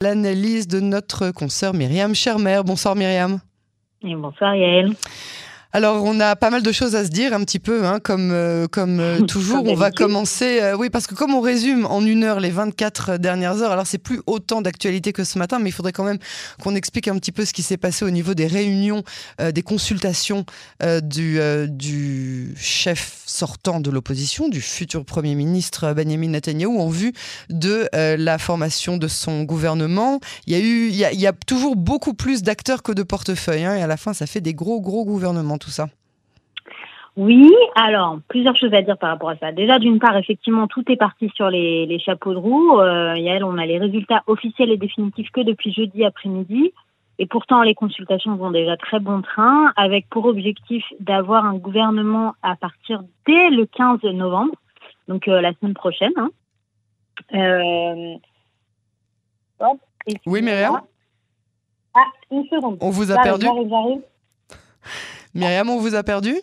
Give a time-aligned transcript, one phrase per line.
[0.00, 2.60] L'analyse de notre consoeur Myriam Schermer.
[2.64, 3.40] Bonsoir Myriam.
[4.04, 4.92] Et bonsoir Yael.
[5.74, 8.30] Alors, on a pas mal de choses à se dire, un petit peu, hein, comme,
[8.32, 9.66] euh, comme euh, toujours.
[9.66, 13.18] on va commencer, euh, oui, parce que comme on résume en une heure les 24
[13.18, 16.18] dernières heures, alors c'est plus autant d'actualité que ce matin, mais il faudrait quand même
[16.62, 19.02] qu'on explique un petit peu ce qui s'est passé au niveau des réunions,
[19.38, 20.44] des consultations
[21.02, 21.38] du,
[21.68, 27.12] du chef sortant de l'opposition, du futur Premier ministre Benjamin Netanyahu, en vue
[27.50, 30.20] de la formation de son gouvernement.
[30.46, 32.92] Il y a, eu, il y a, il y a toujours beaucoup plus d'acteurs que
[32.92, 35.88] de portefeuilles, hein, et à la fin, ça fait des gros, gros gouvernements tout ça
[37.18, 39.50] oui, alors plusieurs choses à dire par rapport à ça.
[39.50, 42.78] Déjà, d'une part, effectivement, tout est parti sur les, chapeaux de roue.
[42.78, 46.72] Euh, Yael, on a les résultats officiels et définitifs que depuis jeudi après-midi.
[47.18, 52.34] Et pourtant, les consultations vont déjà très bon train, avec pour objectif d'avoir un gouvernement
[52.42, 54.54] à partir dès le 15 novembre,
[55.08, 56.12] donc euh, la semaine prochaine.
[56.16, 56.30] Hein.
[57.34, 58.14] Euh,
[60.24, 60.82] oui, Myriam
[61.94, 62.78] Ah, une seconde.
[62.80, 63.46] On vous a perdu
[65.34, 66.34] Myriam, on vous a perdu?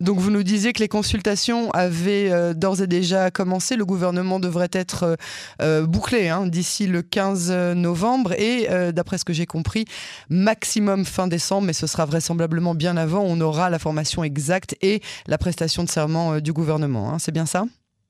[0.00, 3.74] Donc vous nous disiez que les consultations avaient euh, d'ores et déjà commencé.
[3.74, 5.16] Le gouvernement devrait être euh,
[5.60, 9.86] euh, bouclé hein, d'ici le 15 novembre et, d'après ce que j'ai compris,
[10.28, 13.22] maximum fin décembre, mais ce sera vraisemblablement bien avant.
[13.22, 17.12] On aura la formation exacte et la prestation de serment du gouvernement.
[17.12, 17.18] Hein.
[17.18, 17.64] C'est bien ça?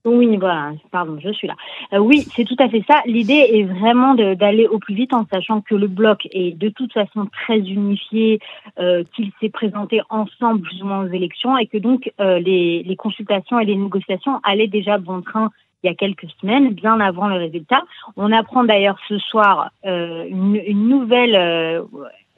[0.08, 1.54] Oui, voilà, pardon, je suis là.
[1.92, 3.02] Euh, oui, c'est tout à fait ça.
[3.06, 6.92] L'idée est vraiment d'aller au plus vite en sachant que le bloc est de toute
[6.92, 8.40] façon très unifié,
[8.78, 13.64] euh, qu'il s'est présenté ensemble plus aux élections et que donc euh, les, consultations et
[13.64, 15.50] les négociations allaient déjà bon train
[15.82, 17.82] il y a quelques semaines, bien avant le résultat.
[18.16, 21.36] On apprend d'ailleurs ce soir une, une, nouvelle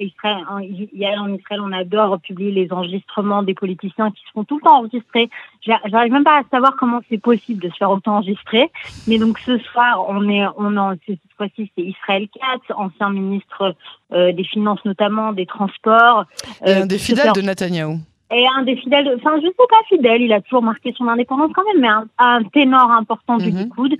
[0.00, 4.56] Israël, en, en Israël, on adore publier les enregistrements des politiciens qui se font tout
[4.56, 5.28] le temps enregistrer.
[5.62, 8.70] J'arrive même pas à savoir comment c'est possible de se faire autant enregistrer.
[9.06, 13.74] Mais donc ce soir, on est, on en, cette fois-ci, c'est Israël Katz, ancien ministre
[14.12, 16.24] euh, des Finances notamment, des Transports.
[16.64, 17.98] et un euh, des fidèles de Netanyahou.
[18.32, 21.50] Et un des fidèles, enfin je sais pas fidèle, il a toujours marqué son indépendance
[21.52, 23.58] quand même, mais un, ténor important du, mhm.
[23.58, 23.96] Likoud,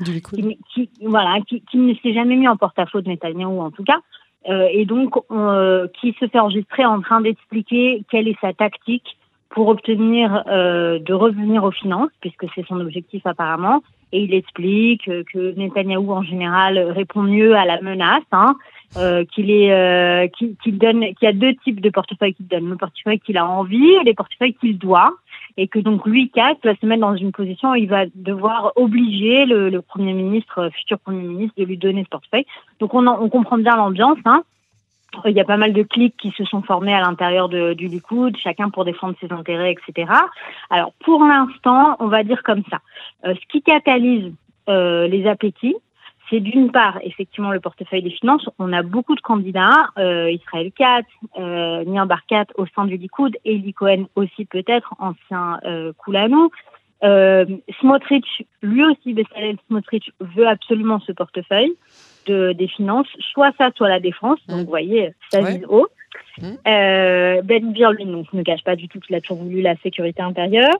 [0.72, 3.98] qui, voilà, qui, qui ne s'est jamais mis en porte-à-faux de Netanyahou en tout cas.
[4.48, 9.18] Euh, et donc euh, qui se fait enregistrer en train d'expliquer quelle est sa tactique
[9.50, 13.82] pour obtenir euh, de revenir aux finances, puisque c'est son objectif apparemment.
[14.12, 18.56] Et il explique que Netanyahou en général répond mieux à la menace, hein,
[18.96, 20.26] euh, qu'il est, euh,
[20.62, 23.46] qu'il donne, qu'il y a deux types de portefeuilles qu'il donne, le portefeuille qu'il a
[23.46, 25.14] envie et les portefeuilles qu'il doit
[25.56, 28.72] et que donc lui, Kat, va se mettre dans une position où il va devoir
[28.76, 32.46] obliger le, le Premier ministre, euh, futur Premier ministre, de lui donner ce portefeuille.
[32.78, 34.18] Donc on, on comprend bien l'ambiance.
[34.24, 34.42] Hein.
[35.24, 38.36] Il y a pas mal de clics qui se sont formés à l'intérieur du Likoud,
[38.36, 40.10] chacun pour défendre ses intérêts, etc.
[40.70, 42.78] Alors pour l'instant, on va dire comme ça.
[43.26, 44.32] Euh, ce qui catalyse
[44.68, 45.76] euh, les appétits,
[46.30, 48.48] c'est d'une part effectivement le portefeuille des finances.
[48.58, 51.06] On a beaucoup de candidats, euh, Israël Katz,
[51.38, 56.50] euh, Nian Barkat au sein du Likoud, Eli Cohen aussi peut-être, ancien euh, Koulanou.
[57.02, 57.46] Euh,
[57.80, 61.74] Smotrich, lui aussi, Bessalel Smotrich veut absolument ce portefeuille
[62.26, 64.38] de, des finances, soit ça, soit la défense.
[64.48, 65.88] Donc, vous voyez, ça vise haut.
[66.38, 66.47] Mmh.
[66.66, 69.76] Euh, ben Bir, lui, non, ne cache pas du tout qu'il a toujours voulu la
[69.76, 70.74] sécurité intérieure.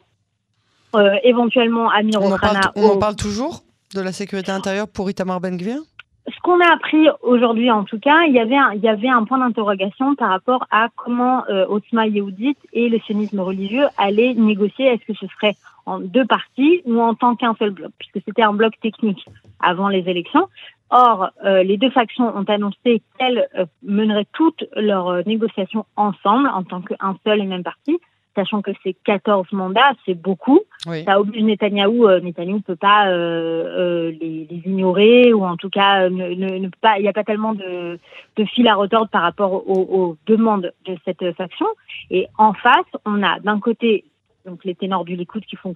[0.95, 3.63] Euh, éventuellement, Amir on, en parle, on en parle toujours?
[3.95, 5.81] De la sécurité intérieure pour Itamar Ben-Gvir
[6.29, 9.09] ce qu'on a appris aujourd'hui, en tout cas, il y avait un, il y avait
[9.09, 14.35] un point d'interrogation par rapport à comment euh, Otzma Yehudit et le sionisme religieux allaient
[14.35, 14.87] négocier.
[14.87, 15.57] Est-ce que ce serait
[15.87, 19.25] en deux parties ou en tant qu'un seul bloc, puisque c'était un bloc technique
[19.61, 20.49] avant les élections.
[20.91, 26.63] Or, euh, les deux factions ont annoncé qu'elles euh, meneraient toutes leurs négociations ensemble en
[26.65, 27.99] tant qu'un seul et même parti
[28.35, 30.61] sachant que c'est 14 mandats, c'est beaucoup.
[30.85, 35.57] Ça oblige Netanyahou, euh, Netanyahou ne peut pas euh, euh, les, les, ignorer ou en
[35.57, 36.99] tout cas ne, ne, peut pas.
[36.99, 37.99] Il n'y a pas tellement de,
[38.37, 41.67] de fil à retordre par rapport aux, aux, demandes de cette faction.
[42.11, 44.05] Et en face, on a d'un côté
[44.47, 45.75] donc les ténors du Likoud qui font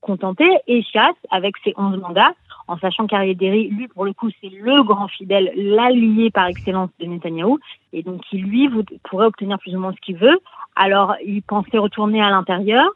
[0.00, 2.34] contenter, et Chasse avec ses 11 mandats,
[2.68, 7.06] en sachant qu'Ariaderi, lui, pour le coup, c'est le grand fidèle, l'allié par excellence de
[7.06, 7.58] Netanyahou,
[7.92, 10.38] et donc qui, lui, vous, pourrait obtenir plus ou moins ce qu'il veut.
[10.76, 12.90] Alors, il pensait retourner à l'intérieur.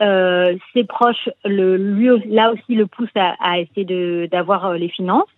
[0.00, 4.88] Euh, ses proches, le, lui, là aussi, le poussent à, à essayer d'avoir euh, les
[4.88, 5.28] finances,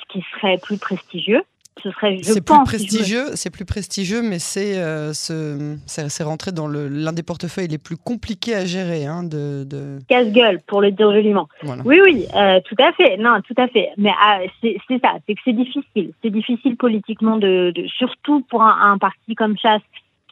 [0.00, 1.42] ce qui serait plus prestigieux
[2.22, 7.68] c'est plus prestigieux, c'est plus prestigieux, mais c'est euh, c'est rentré dans l'un des portefeuilles
[7.68, 9.06] les plus compliqués à gérer.
[9.06, 9.98] Hein, de, de...
[10.08, 11.48] Casse-gueule, pour le dire joliment.
[11.84, 13.16] Oui, oui, euh, tout à fait.
[13.16, 13.90] Non, tout à fait.
[13.96, 16.12] Mais ah, c'est ça, c'est que c'est difficile.
[16.22, 19.82] C'est difficile politiquement, de, de surtout pour un, parti comme Chasse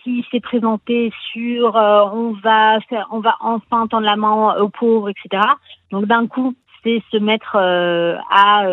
[0.05, 4.69] qui s'est présenté sur euh, on va faire, on va enfin tendre la main aux
[4.69, 5.43] pauvres, etc.
[5.91, 8.64] Donc d'un coup, c'est se mettre à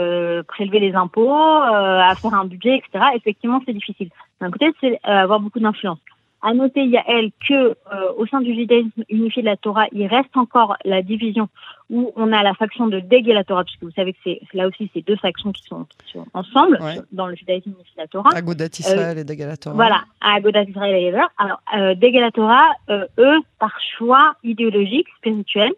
[0.48, 3.06] prélever les impôts, à faire un budget, etc.
[3.16, 4.10] Effectivement, c'est difficile.
[4.42, 6.00] D'un côté, c'est avoir beaucoup d'influence.
[6.46, 7.74] À noter, il y a elle que euh,
[8.18, 11.50] au sein du judaïsme unifié de la Torah, il reste encore la division
[11.90, 14.40] où on a la faction de Deg et la Torah, puisque vous savez que c'est
[14.54, 15.88] là aussi ces deux factions qui sont,
[16.36, 16.78] ensemble
[17.12, 18.30] dans le judaïsme unifié de la Torah.
[18.36, 19.76] Agodat Israël et Deg et la Torah.
[19.76, 21.32] Voilà, Agodat Israël et Torah.
[21.40, 25.74] Alors euh, Deg et la Torah, euh, eux, par choix idéologique, spirituel,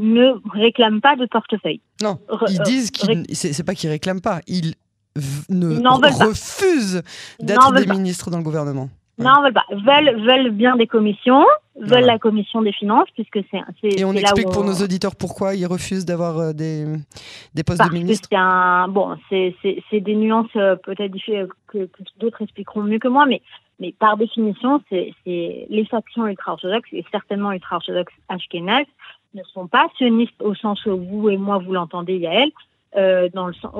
[0.00, 1.80] ne réclament pas de portefeuille.
[2.02, 2.18] Non,
[2.48, 4.74] ils disent qu'ils, c'est pas qu'ils réclament pas, ils
[5.48, 7.02] ne refusent
[7.38, 8.88] d'être des ministres dans le gouvernement.
[9.18, 9.66] Non, veulent pas.
[9.70, 11.44] Veulent, veulent bien des commissions,
[11.78, 13.98] veulent la commission des finances, puisque c'est.
[13.98, 16.86] Et on explique pour nos auditeurs pourquoi ils refusent d'avoir euh, des,
[17.54, 18.28] des postes de ministre.
[18.32, 23.26] C'est un bon, c'est des nuances euh, peut-être que, que d'autres expliqueront mieux que moi,
[23.26, 23.42] mais
[23.78, 28.86] mais par définition, c'est les factions ultra-orthodoxes et certainement ultra-orthodoxes ashkénazes
[29.34, 32.50] ne sont pas sionistes au sens où vous et moi vous l'entendez, Yael,
[32.96, 33.72] euh, dans le sens,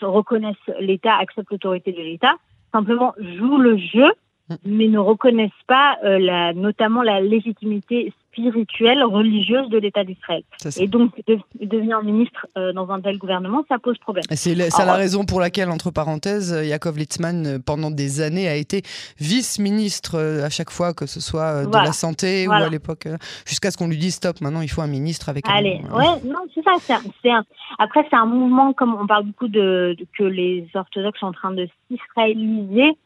[0.00, 2.36] reconnaissent l'État, acceptent l'autorité de l'État,
[2.72, 4.12] simplement jouent le jeu
[4.64, 10.42] mais ne reconnaissent pas euh, la, notamment la légitimité spirituelle, religieuse de l'État d'Israël.
[10.78, 11.12] Et donc,
[11.60, 14.24] devenir ministre euh, dans un tel gouvernement, ça pose problème.
[14.30, 18.82] C'est la, raison pour laquelle, entre parenthèses, Yaakov Litzman, euh, pendant des années, a été
[19.18, 23.08] vice-ministre à chaque fois, que ce soit de la santé ou à l'époque,
[23.46, 26.40] jusqu'à ce qu'on lui dise stop, maintenant il faut un ministre avec Allez, ouais, non,
[26.54, 26.72] c'est ça.
[27.30, 27.44] Un,
[27.78, 31.32] Après, c'est un mouvement, comme on parle beaucoup de, de, que les orthodoxes sont en
[31.32, 32.96] train de s'israéliser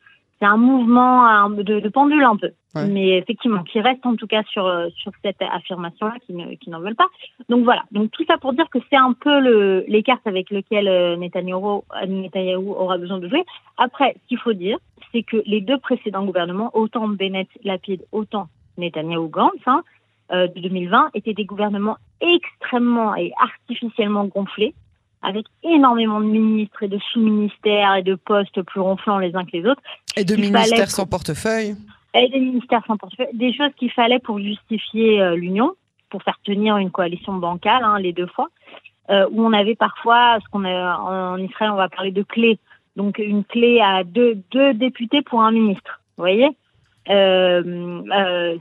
[0.42, 2.50] c'est un mouvement de, pendule un peu.
[2.74, 6.94] Mais effectivement, qui reste en tout cas sur, euh, sur cette affirmation-là, qui, n'en veulent
[6.94, 7.08] pas.
[7.48, 7.84] Donc voilà.
[7.92, 11.16] Donc tout ça pour dire que c'est un peu le, les cartes avec lesquelles euh,
[11.16, 11.82] Netanyahu,
[12.68, 13.44] aura besoin de jouer.
[13.76, 14.78] Après, ce qu'il faut dire,
[15.12, 18.48] c'est que les deux précédents gouvernements, autant Bennett, Lapide, autant
[18.78, 19.82] Netanyahu, Gantz, hein,
[20.32, 24.74] euh, de 2020, étaient des gouvernements extrêmement et artificiellement gonflés
[25.22, 29.56] avec énormément de ministres et de sous-ministères et de postes plus ronflants les uns que
[29.56, 29.82] les autres.
[30.16, 31.76] Et de ministères sans portefeuille.
[32.14, 33.34] Et des ministères sans portefeuille.
[33.34, 35.74] Des choses qu'il fallait pour justifier euh, l'union,
[36.10, 38.48] pour faire tenir une coalition bancale, hein, les deux fois,
[39.10, 42.58] euh, où on avait parfois, ce qu'on a en Israël, on va parler de clés.
[42.96, 46.00] Donc une clé à deux, deux députés pour un ministre.
[46.16, 46.50] Vous voyez?
[47.08, 48.02] Euh,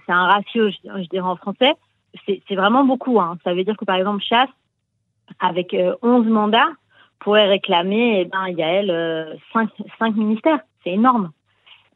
[0.06, 1.74] C'est un ratio, je, dirais en français.
[2.26, 3.20] C'est vraiment beaucoup.
[3.20, 3.38] Hein.
[3.44, 4.50] Ça veut dire que par exemple, Chasse,
[5.40, 6.70] avec 11 euh, mandats,
[7.20, 9.70] pourrait réclamer, eh ben, Yael, euh, 5,
[10.00, 10.60] 5 ministères.
[10.84, 11.32] C'est énorme.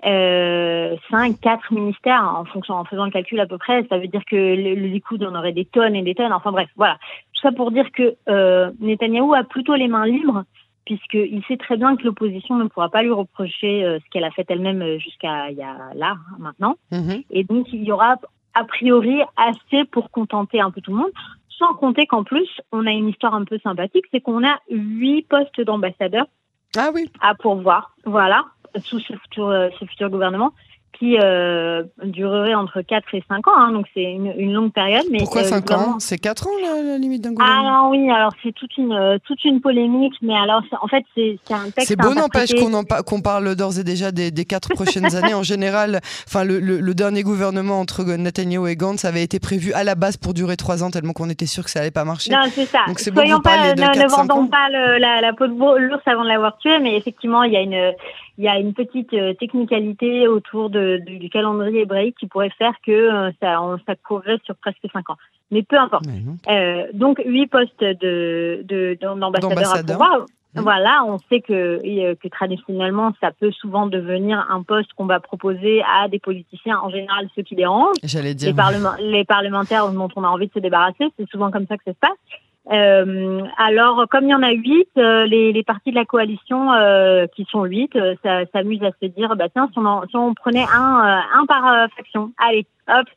[0.05, 4.07] Euh, 5, 4 ministères en fonction, en faisant le calcul à peu près, ça veut
[4.07, 6.31] dire que le, le Likoud en aurait des tonnes et des tonnes.
[6.31, 6.97] Enfin bref, voilà.
[7.33, 10.43] Tout ça pour dire que euh, Netanyahou a plutôt les mains libres
[10.85, 14.31] puisqu'il sait très bien que l'opposition ne pourra pas lui reprocher euh, ce qu'elle a
[14.31, 16.75] fait elle-même euh, jusqu'à il y a là, hein, maintenant.
[16.91, 17.25] Mm-hmm.
[17.31, 18.17] Et donc, il y aura
[18.53, 21.11] a priori assez pour contenter un peu tout le monde.
[21.57, 25.23] Sans compter qu'en plus, on a une histoire un peu sympathique, c'est qu'on a huit
[25.27, 26.27] postes d'ambassadeurs
[26.77, 27.11] ah oui.
[27.21, 28.45] à pourvoir, voilà,
[28.83, 30.53] sous ce futur, euh, ce futur gouvernement
[30.97, 35.03] qui euh, durerait entre 4 et 5 ans, hein, donc c'est une, une, longue période.
[35.11, 37.85] Mais Pourquoi 5 euh, ans C'est 4 ans la, limite d'un gouvernement?
[37.85, 41.37] Ah oui, alors c'est toute une, euh, toute une polémique, mais alors en fait c'est
[41.51, 41.87] un texte.
[41.87, 45.33] C'est beau n'empêche qu'on qu'on parle d'ores et déjà des, des 4 prochaines années.
[45.33, 49.83] En général, enfin le, le, dernier gouvernement entre Netanyahu et Gantz avait été prévu à
[49.83, 52.31] la base pour durer 3 ans, tellement qu'on était sûr que ça allait pas marcher.
[52.31, 52.79] Non, c'est ça.
[52.87, 56.79] Donc c'est pas, ne, vendons pas la, la peau de l'ours avant de l'avoir tué,
[56.79, 57.93] mais effectivement il y a une
[58.37, 62.73] il y a une petite euh, technicalité autour de, du calendrier hébraïque qui pourrait faire
[62.85, 65.17] que euh, ça, on, ça courrait sur presque cinq ans.
[65.51, 66.05] Mais peu importe.
[66.49, 68.65] Euh, donc huit postes de
[68.99, 70.25] d'ambassadeurs à pouvoir.
[70.55, 70.61] Mmh.
[70.61, 75.83] Voilà, on sait que, que traditionnellement, ça peut souvent devenir un poste qu'on va proposer
[75.83, 77.97] à des politiciens, en général ceux qui dérangent.
[78.03, 78.55] J'allais dire.
[78.99, 81.83] Les, les parlementaires dont on a envie de se débarrasser, c'est souvent comme ça que
[81.85, 82.39] ça se passe.
[82.71, 86.73] Euh, alors, comme il y en a huit, euh, les, les partis de la coalition,
[86.73, 88.15] euh, qui sont huit, euh,
[88.51, 92.31] s'amusent à se dire, bah tiens, si on, si on prenait un, un par faction,
[92.37, 93.07] allez, hop.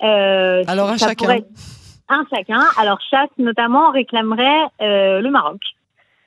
[0.00, 1.38] alors un chacun.
[2.08, 2.60] un chacun.
[2.76, 5.60] Alors chasse notamment réclamerait le Maroc,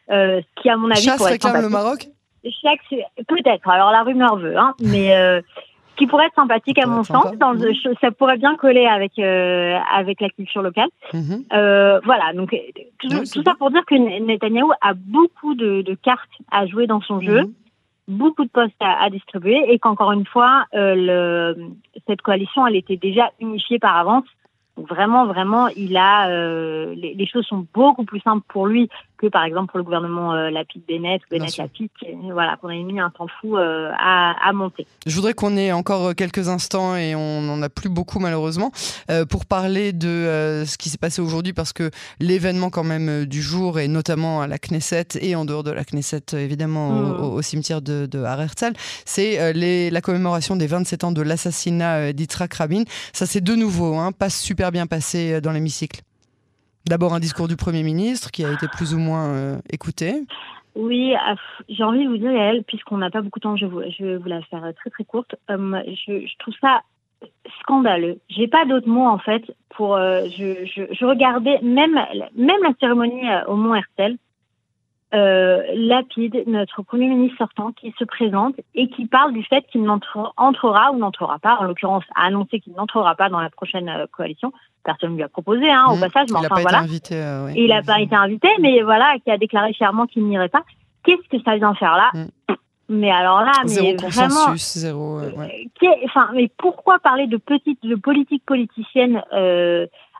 [0.07, 2.07] qui à mon avis chasse réclame le Maroc?
[2.63, 2.79] Chaque,
[3.27, 3.69] peut-être.
[3.69, 5.13] Alors la rumeur veut, hein, mais
[5.97, 7.35] qui pourrait être sympathique à mon sens.
[7.37, 7.73] Dans mhm.
[7.99, 10.89] ça pourrait bien coller avec euh, avec la culture locale.
[11.13, 11.43] Mhm.
[11.53, 12.55] euh, voilà, donc
[12.99, 17.19] tout, ça pour dire que Netanyahu a beaucoup de, de, cartes à jouer dans son
[17.19, 17.53] jeu, mhm.
[18.07, 21.55] beaucoup de postes à, à distribuer, et qu'encore une fois, euh, le,
[22.07, 24.25] cette coalition, elle était déjà unifiée par avance.
[24.77, 28.89] Donc vraiment, vraiment, il a euh, les, les, choses sont beaucoup plus simples pour lui
[29.17, 31.89] que par exemple pour le gouvernement euh, Lapide Bennett ou Bennett Lapide,
[32.31, 34.85] voilà, qu'on a mis un temps fou euh, à, à, monter.
[35.05, 38.71] Je voudrais qu'on ait encore quelques instants et on n'en a plus beaucoup malheureusement
[39.09, 43.25] euh, pour parler de euh, ce qui s'est passé aujourd'hui parce que l'événement quand même
[43.25, 47.39] du jour et notamment à la Knesset et en dehors de la Knesset évidemment au,
[47.39, 47.41] mmh.
[47.41, 48.23] cimetière de, de
[49.05, 49.53] c'est
[49.89, 52.83] la commémoration des 27 ans de l'assassinat d'Yitzhak Rabin.
[53.13, 56.01] Ça c'est de nouveau, hein, pas super bien passé euh, dans l'hémicycle
[56.85, 60.23] D'abord un discours du Premier ministre qui a été plus ou moins euh, écouté.
[60.75, 61.13] Oui,
[61.67, 64.29] j'ai envie de vous dire, Yael, puisqu'on n'a pas beaucoup de temps, je, vais vous
[64.29, 65.35] la faire très très courte.
[65.49, 66.81] Euh, je, trouve ça
[67.59, 68.19] scandaleux.
[68.29, 69.97] J'ai pas d'autres mots en fait pour.
[69.97, 71.99] je, regardais même
[72.35, 73.73] même la cérémonie au Mont
[75.11, 75.87] Hersel.
[75.87, 80.91] Lapide, notre Premier ministre sortant, qui se présente et qui parle du fait qu'il n'entrera
[80.91, 84.51] ou n'entrera pas, en l'occurrence a annoncé qu'il n'entrera pas dans la prochaine euh, coalition.
[84.83, 85.99] Personne ne lui a proposé, hein, au mmh.
[85.99, 86.79] passage, mais il enfin voilà.
[86.79, 90.49] Invité, euh, il n'a pas été invité, mais voilà, qui a déclaré fièrement qu'il n'irait
[90.49, 90.63] pas.
[91.03, 92.53] Qu'est-ce que ça vient faire là mmh.
[92.89, 95.19] Mais alors là, zéro mais vraiment, zéro.
[95.19, 95.31] Euh,
[96.05, 99.21] enfin, mais pourquoi parler de petite, de politique politicienne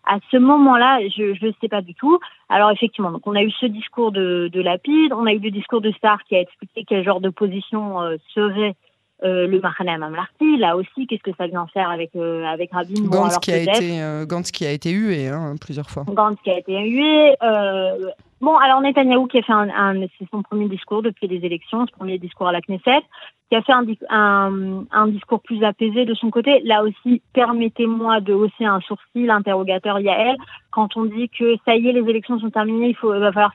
[0.08, 2.20] à ce moment-là, je ne sais pas du tout.
[2.50, 5.52] Alors effectivement, donc on a eu ce discours de, de Lapide, on a eu le
[5.52, 8.74] discours de Star qui a expliqué quel genre de position euh, serait
[9.24, 10.58] euh, le Mahane Mamlarti.
[10.58, 14.26] Là aussi, qu'est-ce que ça vient faire avec euh, avec Rabin Gantz, qui a été,
[14.26, 16.06] Gantz qui a été hué hein, plusieurs fois.
[16.08, 17.36] Gantz qui a été hué.
[18.40, 21.92] Bon, alors Netanyahou qui a fait un, c'est son premier discours depuis les élections, ce
[21.92, 23.02] premier discours à la Knesset,
[23.50, 26.60] qui a fait un, un, un discours plus apaisé de son côté.
[26.64, 30.38] Là aussi, permettez-moi de hausser un sourcil, l'interrogateur Yael,
[30.70, 33.54] quand on dit que ça y est, les élections sont terminées, il faut, va falloir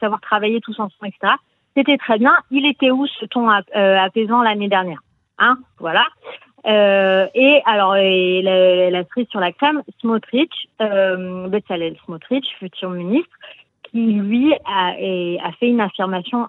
[0.00, 1.34] savoir travailler tous ensemble, etc.
[1.76, 2.34] C'était très bien.
[2.50, 5.00] Il était où ce ton euh, apaisant l'année dernière?
[5.38, 6.04] Hein, voilà.
[6.66, 11.48] Euh, et alors, et la, la, sur la crème, Smotrich, euh,
[12.04, 13.36] Smotrich, futur ministre,
[13.94, 16.48] qui, lui, a, a fait une affirmation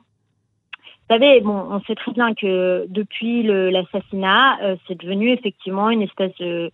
[1.08, 6.02] vous savez, bon, on sait très bien que depuis l'assassinat, euh, c'est devenu effectivement une
[6.02, 6.72] espèce de,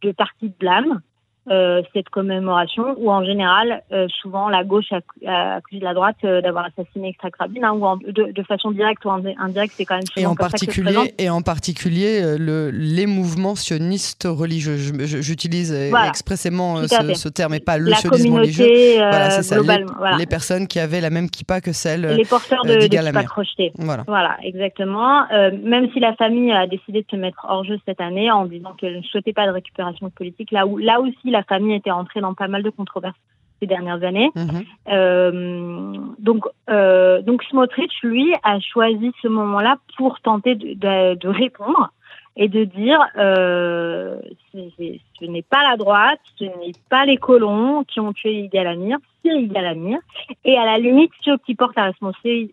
[0.00, 1.02] de partie de blâme.
[1.48, 6.64] Euh, cette commémoration où en général euh, souvent la gauche accuse la droite euh, d'avoir
[6.64, 10.26] assassiné Extract Rabin hein, ou de, de, façon directe ou indirecte c'est quand même et
[10.26, 14.76] en particulier et en particulier le, les mouvements sionistes religieux.
[14.76, 20.18] J'utilise expressément ce, ce, terme et pas le la sionisme religieux voilà c'est ça les,
[20.18, 23.72] les, personnes qui avaient la même kippa que celle les porteurs de, de kippa crocheté
[23.78, 24.02] voilà.
[24.08, 25.26] Voilà exactement.
[25.62, 28.72] Même si la famille a décidé de se mettre hors jeu cette année en disant
[28.72, 32.20] qu'elle ne souhaitait pas de récupération politique là où là aussi la famille était entrée
[32.20, 33.16] dans pas mal de controverses
[33.60, 34.30] ces dernières années.
[34.34, 34.64] Mhm.
[34.88, 41.90] Euh, donc, euh, donc Smotrich, lui, a choisi ce moment-là pour tenter de, répondre
[42.36, 44.18] et de dire euh,
[44.52, 48.98] ce n'est pas la droite, ce n'est pas les colons qui ont tué Yigal Amir,
[49.24, 49.98] c'est Yigal Amir.
[50.44, 51.92] Et à la limite, ceux qui portent la,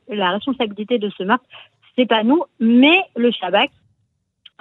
[0.07, 1.45] la responsabilité de ce meurtre,
[1.97, 3.69] c'est pas nous, mais le Shabbat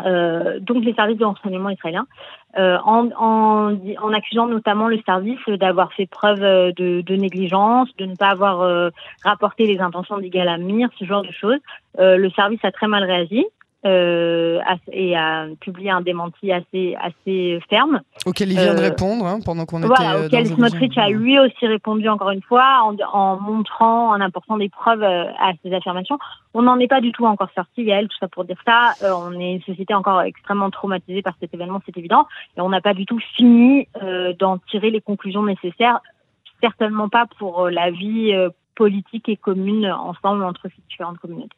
[0.00, 2.06] euh, donc les services de renseignement israéliens,
[2.58, 8.30] euh, en, accusant notamment le service d'avoir fait preuve de, de, négligence, de ne pas
[8.30, 8.90] avoir euh,
[9.25, 11.61] rapporté les intentions d'Igal Amir, ce genre de choses.
[11.99, 13.44] Euh, le service a très mal réagi
[13.85, 14.61] euh,
[14.93, 18.01] et a publié un démenti assez assez ferme.
[18.27, 20.05] Auquel il vient de euh, répondre hein, pendant qu'on voilà, était.
[20.05, 24.21] Voilà, euh, auquel Smotrich a lui aussi répondu encore une fois en, en montrant, en
[24.21, 26.19] apportant des preuves euh, à ses affirmations.
[26.55, 28.93] On n'en est pas du tout encore sorti, Yael, tout ça pour dire ça.
[29.03, 32.81] on est une société encore extrêmement traumatisée par cet événement, c'est évident, et on n'a
[32.81, 33.89] pas du tout fini
[34.39, 36.01] d'en tirer les conclusions nécessaires.
[36.61, 38.33] Certainement pas pour la vie
[38.75, 41.57] politique et commune ensemble entre ces différentes communautés.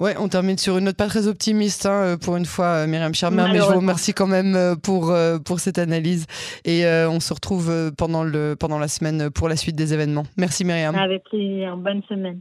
[0.00, 2.86] Ouais, on termine sur une note pas très optimiste hein, euh, pour une fois, euh,
[2.86, 6.26] Myriam Charmer, mais je vous remercie quand même euh, pour, pour cette analyse
[6.64, 10.24] et on se retrouve pendant, le, pendant la semaine pour la suite des événements.
[10.36, 10.94] Merci Myriam.
[10.94, 12.40] Avec plaisir, bonne semaine.